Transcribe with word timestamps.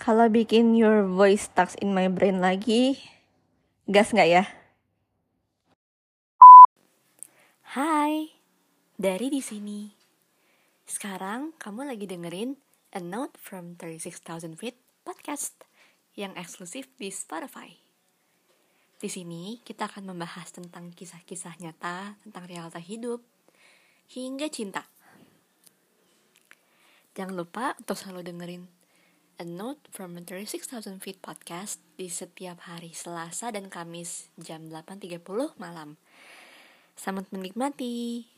Kalau 0.00 0.32
bikin 0.32 0.72
your 0.80 1.04
voice 1.04 1.52
stuck 1.52 1.76
in 1.76 1.92
my 1.92 2.08
brain 2.08 2.40
lagi, 2.40 2.96
gas 3.84 4.16
nggak 4.16 4.32
ya? 4.32 4.48
Hai, 7.76 8.32
dari 8.96 9.28
di 9.28 9.44
sini. 9.44 9.92
Sekarang 10.88 11.52
kamu 11.60 11.92
lagi 11.92 12.08
dengerin 12.08 12.56
A 12.96 13.00
Note 13.04 13.36
from 13.36 13.76
36,000 13.76 14.56
Feet 14.56 14.80
podcast 15.04 15.68
yang 16.16 16.32
eksklusif 16.32 16.88
di 16.96 17.12
Spotify. 17.12 17.68
Di 18.96 19.12
sini 19.12 19.60
kita 19.60 19.84
akan 19.84 20.16
membahas 20.16 20.48
tentang 20.48 20.96
kisah-kisah 20.96 21.60
nyata 21.60 22.16
tentang 22.24 22.48
realita 22.48 22.80
hidup 22.80 23.20
hingga 24.16 24.48
cinta. 24.48 24.88
Jangan 27.12 27.36
lupa 27.36 27.76
untuk 27.76 28.00
selalu 28.00 28.24
dengerin 28.24 28.79
A 29.40 29.48
Note 29.48 29.88
from 29.88 30.20
a 30.20 30.22
36,000 30.22 31.00
Feet 31.00 31.16
podcast 31.24 31.80
di 31.96 32.12
setiap 32.12 32.60
hari 32.68 32.92
Selasa 32.92 33.48
dan 33.48 33.72
Kamis 33.72 34.28
jam 34.36 34.68
8.30 34.68 35.56
malam. 35.56 35.96
Selamat 36.92 37.24
menikmati. 37.32 38.28